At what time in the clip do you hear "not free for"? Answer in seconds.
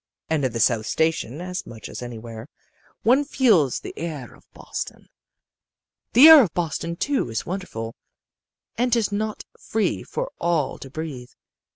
9.11-10.31